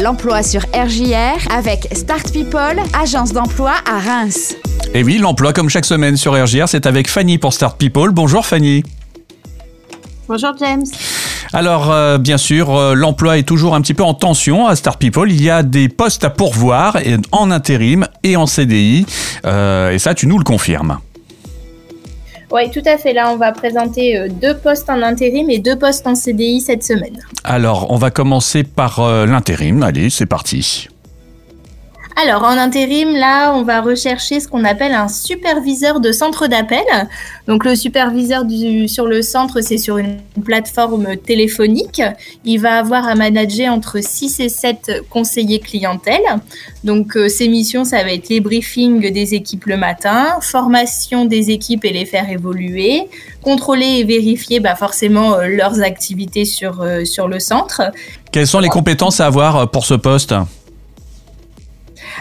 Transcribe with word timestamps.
l'emploi 0.00 0.42
sur 0.42 0.62
RJR 0.74 1.52
avec 1.52 1.88
Start 1.92 2.32
People, 2.32 2.80
agence 2.98 3.32
d'emploi 3.32 3.74
à 3.86 3.98
Reims. 3.98 4.56
Et 4.94 5.02
oui, 5.02 5.18
l'emploi 5.18 5.52
comme 5.52 5.68
chaque 5.68 5.84
semaine 5.84 6.16
sur 6.16 6.32
RJR, 6.32 6.68
c'est 6.68 6.86
avec 6.86 7.08
Fanny 7.08 7.38
pour 7.38 7.52
Start 7.52 7.76
People. 7.76 8.10
Bonjour 8.10 8.46
Fanny. 8.46 8.82
Bonjour 10.26 10.52
James. 10.58 10.84
Alors, 11.52 11.90
euh, 11.90 12.18
bien 12.18 12.38
sûr, 12.38 12.74
euh, 12.74 12.94
l'emploi 12.94 13.38
est 13.38 13.42
toujours 13.42 13.74
un 13.74 13.80
petit 13.80 13.94
peu 13.94 14.04
en 14.04 14.14
tension 14.14 14.66
à 14.66 14.76
Start 14.76 14.98
People. 14.98 15.30
Il 15.30 15.42
y 15.42 15.50
a 15.50 15.62
des 15.62 15.88
postes 15.88 16.24
à 16.24 16.30
pourvoir 16.30 16.96
en 17.32 17.50
intérim 17.50 18.06
et 18.22 18.36
en 18.36 18.46
CDI. 18.46 19.04
Euh, 19.44 19.90
et 19.90 19.98
ça, 19.98 20.14
tu 20.14 20.26
nous 20.26 20.38
le 20.38 20.44
confirmes. 20.44 20.98
Oui, 22.52 22.70
tout 22.70 22.82
à 22.84 22.98
fait. 22.98 23.12
Là, 23.12 23.30
on 23.32 23.36
va 23.36 23.52
présenter 23.52 24.18
euh, 24.18 24.28
deux 24.28 24.56
postes 24.56 24.90
en 24.90 25.02
intérim 25.02 25.48
et 25.50 25.58
deux 25.58 25.76
postes 25.76 26.06
en 26.06 26.14
CDI 26.14 26.60
cette 26.60 26.82
semaine. 26.82 27.18
Alors, 27.44 27.90
on 27.90 27.96
va 27.96 28.10
commencer 28.10 28.64
par 28.64 29.00
euh, 29.00 29.26
l'intérim. 29.26 29.82
Allez, 29.82 30.10
c'est 30.10 30.26
parti. 30.26 30.88
Alors, 32.22 32.42
en 32.42 32.58
intérim, 32.58 33.14
là, 33.14 33.54
on 33.54 33.62
va 33.62 33.80
rechercher 33.80 34.40
ce 34.40 34.48
qu'on 34.48 34.64
appelle 34.64 34.92
un 34.92 35.08
superviseur 35.08 36.00
de 36.00 36.12
centre 36.12 36.48
d'appel. 36.48 36.84
Donc, 37.48 37.64
le 37.64 37.74
superviseur 37.74 38.44
du, 38.44 38.88
sur 38.88 39.06
le 39.06 39.22
centre, 39.22 39.62
c'est 39.62 39.78
sur 39.78 39.96
une 39.96 40.18
plateforme 40.44 41.16
téléphonique. 41.16 42.02
Il 42.44 42.58
va 42.58 42.76
avoir 42.78 43.08
à 43.08 43.14
manager 43.14 43.72
entre 43.72 44.00
6 44.02 44.40
et 44.40 44.48
7 44.50 45.04
conseillers 45.08 45.60
clientèle. 45.60 46.20
Donc, 46.84 47.16
euh, 47.16 47.30
ses 47.30 47.48
missions, 47.48 47.84
ça 47.84 48.02
va 48.02 48.12
être 48.12 48.28
les 48.28 48.40
briefings 48.40 49.10
des 49.10 49.34
équipes 49.34 49.64
le 49.64 49.78
matin, 49.78 50.40
formation 50.42 51.24
des 51.24 51.50
équipes 51.50 51.86
et 51.86 51.92
les 51.92 52.04
faire 52.04 52.28
évoluer, 52.28 53.08
contrôler 53.42 54.00
et 54.00 54.04
vérifier 54.04 54.60
bah, 54.60 54.74
forcément 54.74 55.36
euh, 55.36 55.46
leurs 55.46 55.80
activités 55.80 56.44
sur, 56.44 56.82
euh, 56.82 57.06
sur 57.06 57.28
le 57.28 57.40
centre. 57.40 57.80
Quelles 58.30 58.46
sont 58.46 58.60
les 58.60 58.68
compétences 58.68 59.20
à 59.20 59.26
avoir 59.26 59.70
pour 59.70 59.86
ce 59.86 59.94
poste? 59.94 60.34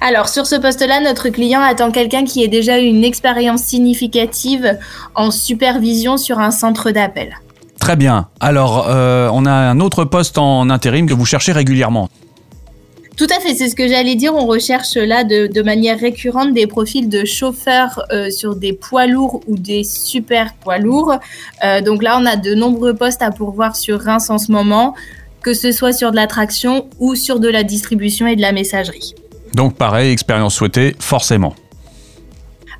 Alors, 0.00 0.28
sur 0.28 0.46
ce 0.46 0.56
poste-là, 0.56 1.00
notre 1.00 1.28
client 1.28 1.60
attend 1.60 1.90
quelqu'un 1.90 2.24
qui 2.24 2.42
ait 2.42 2.48
déjà 2.48 2.78
eu 2.80 2.84
une 2.84 3.04
expérience 3.04 3.62
significative 3.62 4.78
en 5.14 5.30
supervision 5.30 6.16
sur 6.16 6.38
un 6.38 6.50
centre 6.50 6.90
d'appel. 6.90 7.36
Très 7.78 7.96
bien. 7.96 8.28
Alors, 8.40 8.86
euh, 8.88 9.28
on 9.32 9.46
a 9.46 9.52
un 9.52 9.80
autre 9.80 10.04
poste 10.04 10.38
en 10.38 10.70
intérim 10.70 11.08
que 11.08 11.14
vous 11.14 11.26
cherchez 11.26 11.52
régulièrement. 11.52 12.08
Tout 13.16 13.26
à 13.34 13.40
fait, 13.40 13.54
c'est 13.54 13.70
ce 13.70 13.74
que 13.74 13.88
j'allais 13.88 14.14
dire. 14.14 14.34
On 14.34 14.44
recherche 14.44 14.94
là 14.96 15.24
de, 15.24 15.62
manière 15.62 15.98
récurrente 15.98 16.52
des 16.52 16.66
profils 16.66 17.08
de 17.08 17.24
chauffeurs 17.24 18.02
euh, 18.12 18.30
sur 18.30 18.56
des 18.56 18.74
poids 18.74 19.06
lourds 19.06 19.40
ou 19.46 19.56
des 19.56 19.84
super 19.84 20.52
poids 20.54 20.78
lourds. 20.78 21.14
Euh, 21.64 21.80
donc 21.80 22.02
là, 22.02 22.18
on 22.20 22.26
a 22.26 22.36
de 22.36 22.54
nombreux 22.54 22.94
postes 22.94 23.22
à 23.22 23.30
pourvoir 23.30 23.74
sur 23.74 24.00
Reims 24.00 24.28
en 24.28 24.36
ce 24.36 24.52
moment, 24.52 24.94
que 25.40 25.54
ce 25.54 25.72
soit 25.72 25.94
sur 25.94 26.10
de 26.10 26.16
l'attraction 26.16 26.88
ou 26.98 27.14
sur 27.14 27.40
de 27.40 27.48
la 27.48 27.62
distribution 27.62 28.26
et 28.26 28.36
de 28.36 28.42
la 28.42 28.52
messagerie. 28.52 29.14
Donc 29.56 29.74
pareil, 29.74 30.12
expérience 30.12 30.54
souhaitée, 30.54 30.94
forcément. 31.00 31.54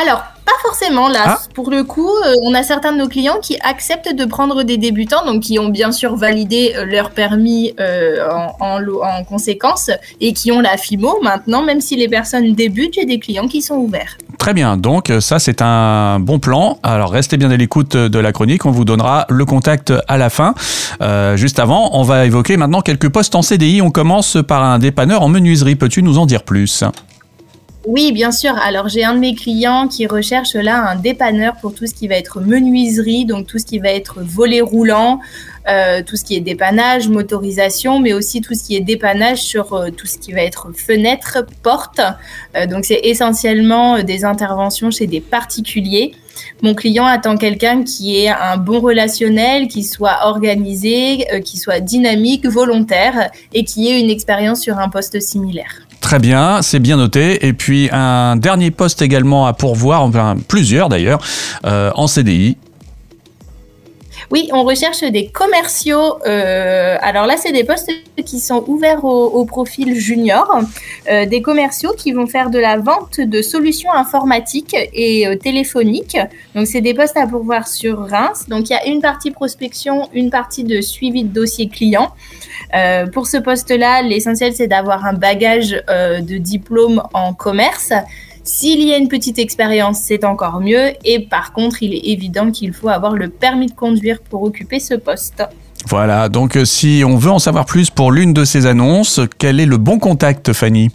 Alors, 0.00 0.22
pas 0.46 0.52
forcément 0.62 1.08
là. 1.08 1.24
Ah. 1.26 1.38
Pour 1.52 1.68
le 1.68 1.82
coup, 1.82 2.08
euh, 2.08 2.36
on 2.44 2.54
a 2.54 2.62
certains 2.62 2.92
de 2.92 2.98
nos 2.98 3.08
clients 3.08 3.40
qui 3.42 3.58
acceptent 3.60 4.14
de 4.14 4.24
prendre 4.24 4.62
des 4.62 4.76
débutants, 4.76 5.26
donc 5.26 5.42
qui 5.42 5.58
ont 5.58 5.68
bien 5.68 5.90
sûr 5.90 6.14
validé 6.14 6.74
euh, 6.76 6.84
leur 6.84 7.10
permis 7.10 7.74
euh, 7.80 8.24
en, 8.60 8.78
en, 8.80 9.24
conséquence 9.24 9.90
et 10.20 10.32
qui 10.32 10.52
ont 10.52 10.60
la 10.60 10.76
FIMO. 10.76 11.18
Maintenant, 11.22 11.62
même 11.64 11.80
si 11.80 11.96
les 11.96 12.06
personnes 12.08 12.54
débutent, 12.54 12.94
j'ai 12.94 13.04
des 13.04 13.18
clients 13.18 13.48
qui 13.48 13.62
sont 13.62 13.74
ouverts. 13.74 14.16
Très 14.40 14.54
bien, 14.54 14.78
donc 14.78 15.12
ça 15.20 15.38
c'est 15.38 15.60
un 15.60 16.18
bon 16.18 16.38
plan. 16.38 16.78
Alors 16.82 17.10
restez 17.10 17.36
bien 17.36 17.50
à 17.50 17.56
l'écoute 17.58 17.94
de 17.94 18.18
la 18.18 18.32
chronique, 18.32 18.64
on 18.64 18.70
vous 18.70 18.86
donnera 18.86 19.26
le 19.28 19.44
contact 19.44 19.92
à 20.08 20.16
la 20.16 20.30
fin. 20.30 20.54
Euh, 21.02 21.36
juste 21.36 21.58
avant, 21.58 21.90
on 21.92 22.04
va 22.04 22.24
évoquer 22.24 22.56
maintenant 22.56 22.80
quelques 22.80 23.10
postes 23.10 23.34
en 23.34 23.42
CDI. 23.42 23.82
On 23.82 23.90
commence 23.90 24.38
par 24.48 24.64
un 24.64 24.78
dépanneur 24.78 25.20
en 25.20 25.28
menuiserie. 25.28 25.76
Peux-tu 25.76 26.02
nous 26.02 26.16
en 26.16 26.24
dire 26.24 26.42
plus? 26.42 26.84
Oui, 27.86 28.12
bien 28.12 28.30
sûr. 28.30 28.54
Alors, 28.62 28.88
j'ai 28.88 29.04
un 29.04 29.14
de 29.14 29.20
mes 29.20 29.34
clients 29.34 29.88
qui 29.88 30.06
recherche 30.06 30.54
là 30.54 30.90
un 30.90 30.96
dépanneur 30.96 31.56
pour 31.60 31.74
tout 31.74 31.86
ce 31.86 31.94
qui 31.94 32.08
va 32.08 32.14
être 32.14 32.40
menuiserie, 32.40 33.26
donc 33.26 33.46
tout 33.46 33.58
ce 33.58 33.64
qui 33.64 33.78
va 33.78 33.88
être 33.88 34.20
volet 34.22 34.60
roulant, 34.60 35.20
euh, 35.68 36.02
tout 36.02 36.16
ce 36.16 36.24
qui 36.24 36.36
est 36.36 36.40
dépannage, 36.40 37.08
motorisation, 37.08 38.00
mais 38.00 38.14
aussi 38.14 38.40
tout 38.40 38.54
ce 38.54 38.64
qui 38.64 38.76
est 38.76 38.80
dépannage 38.80 39.42
sur 39.42 39.74
euh, 39.74 39.90
tout 39.90 40.06
ce 40.06 40.16
qui 40.16 40.32
va 40.32 40.40
être 40.40 40.68
fenêtre, 40.74 41.44
porte. 41.62 42.00
Euh, 42.56 42.66
donc, 42.66 42.86
c'est 42.86 43.00
essentiellement 43.04 44.02
des 44.02 44.24
interventions 44.24 44.90
chez 44.90 45.06
des 45.06 45.20
particuliers. 45.20 46.12
Mon 46.62 46.74
client 46.74 47.04
attend 47.04 47.36
quelqu'un 47.36 47.84
qui 47.84 48.16
ait 48.24 48.28
un 48.28 48.56
bon 48.56 48.80
relationnel, 48.80 49.68
qui 49.68 49.84
soit 49.84 50.20
organisé, 50.22 51.26
qui 51.44 51.58
soit 51.58 51.80
dynamique, 51.80 52.46
volontaire 52.46 53.28
et 53.52 53.64
qui 53.64 53.88
ait 53.88 54.00
une 54.00 54.08
expérience 54.08 54.60
sur 54.60 54.78
un 54.78 54.88
poste 54.88 55.20
similaire. 55.20 55.82
Très 56.00 56.18
bien, 56.18 56.62
c'est 56.62 56.78
bien 56.78 56.96
noté. 56.96 57.46
Et 57.46 57.52
puis 57.52 57.90
un 57.92 58.36
dernier 58.36 58.70
poste 58.70 59.02
également 59.02 59.46
à 59.46 59.52
pourvoir, 59.52 60.02
enfin 60.02 60.36
plusieurs 60.48 60.88
d'ailleurs, 60.88 61.20
en 61.64 62.06
CDI. 62.06 62.56
Oui, 64.30 64.48
on 64.52 64.62
recherche 64.62 65.02
des 65.02 65.26
commerciaux. 65.26 66.18
Euh, 66.26 66.96
alors 67.00 67.26
là, 67.26 67.36
c'est 67.36 67.52
des 67.52 67.64
postes 67.64 67.90
qui 68.24 68.38
sont 68.38 68.62
ouverts 68.68 69.04
au, 69.04 69.44
profil 69.44 69.96
junior, 69.96 70.60
euh, 71.10 71.26
des 71.26 71.42
commerciaux 71.42 71.94
qui 71.96 72.12
vont 72.12 72.26
faire 72.26 72.50
de 72.50 72.58
la 72.58 72.76
vente 72.78 73.20
de 73.20 73.42
solutions 73.42 73.92
informatiques 73.92 74.76
et 74.92 75.26
téléphoniques. 75.42 76.18
Donc, 76.54 76.66
c'est 76.68 76.80
des 76.80 76.94
postes 76.94 77.16
à 77.16 77.26
pourvoir 77.26 77.66
sur 77.66 77.98
Reims. 78.08 78.46
Donc, 78.48 78.70
il 78.70 78.72
y 78.72 78.76
a 78.76 78.86
une 78.86 79.00
partie 79.00 79.32
prospection, 79.32 80.08
une 80.14 80.30
partie 80.30 80.62
de 80.62 80.80
suivi 80.80 81.24
de 81.24 81.32
dossier 81.32 81.68
client. 81.68 82.12
Euh, 82.74 83.06
pour 83.06 83.26
ce 83.26 83.36
poste-là, 83.36 84.02
l'essentiel, 84.02 84.54
c'est 84.54 84.68
d'avoir 84.68 85.04
un 85.04 85.12
bagage 85.12 85.82
euh, 85.88 86.20
de 86.20 86.36
diplôme 86.36 87.02
en 87.14 87.34
commerce. 87.34 87.92
S'il 88.42 88.82
y 88.82 88.92
a 88.92 88.96
une 88.96 89.08
petite 89.08 89.38
expérience, 89.38 90.00
c'est 90.00 90.24
encore 90.24 90.60
mieux. 90.60 90.92
Et 91.04 91.20
par 91.20 91.52
contre, 91.52 91.82
il 91.82 91.94
est 91.94 92.12
évident 92.12 92.50
qu'il 92.50 92.72
faut 92.72 92.88
avoir 92.88 93.14
le 93.14 93.28
permis 93.28 93.66
de 93.66 93.74
conduire 93.74 94.20
pour 94.20 94.42
occuper 94.42 94.80
ce 94.80 94.94
poste. 94.94 95.42
Voilà, 95.88 96.28
donc 96.28 96.56
euh, 96.56 96.64
si 96.64 97.02
on 97.06 97.16
veut 97.16 97.30
en 97.30 97.38
savoir 97.38 97.64
plus 97.64 97.90
pour 97.90 98.12
l'une 98.12 98.34
de 98.34 98.44
ces 98.44 98.66
annonces, 98.66 99.20
quel 99.38 99.60
est 99.60 99.66
le 99.66 99.78
bon 99.78 99.98
contact, 99.98 100.52
Fanny? 100.52 100.90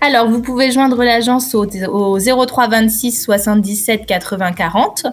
Alors, 0.00 0.28
vous 0.28 0.40
pouvez 0.40 0.70
joindre 0.70 1.02
l'agence 1.02 1.54
au, 1.54 1.66
au 1.66 2.18
03 2.18 2.68
26 2.68 3.22
77 3.22 4.06
80 4.06 4.52
40 4.52 5.06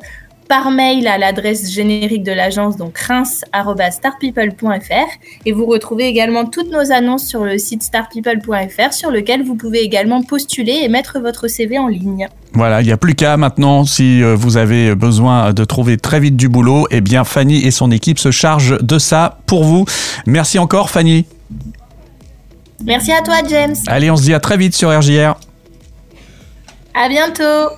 par 0.47 0.71
mail 0.71 1.07
à 1.07 1.17
l'adresse 1.17 1.71
générique 1.71 2.23
de 2.23 2.31
l'agence, 2.31 2.77
donc 2.77 2.97
reims.startpeople.fr. 2.97 5.09
Et 5.45 5.51
vous 5.51 5.65
retrouvez 5.65 6.05
également 6.05 6.45
toutes 6.45 6.71
nos 6.71 6.91
annonces 6.91 7.25
sur 7.25 7.43
le 7.43 7.57
site 7.57 7.83
startpeople.fr, 7.83 8.93
sur 8.93 9.11
lequel 9.11 9.43
vous 9.43 9.55
pouvez 9.55 9.79
également 9.79 10.23
postuler 10.23 10.81
et 10.83 10.89
mettre 10.89 11.19
votre 11.19 11.47
CV 11.47 11.79
en 11.79 11.87
ligne. 11.87 12.27
Voilà, 12.53 12.81
il 12.81 12.85
n'y 12.85 12.91
a 12.91 12.97
plus 12.97 13.15
qu'à 13.15 13.37
maintenant, 13.37 13.85
si 13.85 14.23
euh, 14.23 14.35
vous 14.35 14.57
avez 14.57 14.95
besoin 14.95 15.53
de 15.53 15.63
trouver 15.63 15.97
très 15.97 16.19
vite 16.19 16.35
du 16.35 16.49
boulot, 16.49 16.87
eh 16.91 17.01
bien 17.01 17.23
Fanny 17.23 17.65
et 17.65 17.71
son 17.71 17.91
équipe 17.91 18.19
se 18.19 18.31
chargent 18.31 18.81
de 18.81 18.99
ça 18.99 19.39
pour 19.45 19.63
vous. 19.63 19.85
Merci 20.25 20.57
encore 20.57 20.89
Fanny. 20.89 21.25
Merci 22.83 23.11
à 23.11 23.21
toi 23.21 23.35
James. 23.47 23.75
Allez, 23.87 24.09
on 24.09 24.17
se 24.17 24.23
dit 24.23 24.33
à 24.33 24.39
très 24.39 24.57
vite 24.57 24.75
sur 24.75 24.89
RJR. 24.89 25.35
À 26.93 27.09
bientôt. 27.09 27.77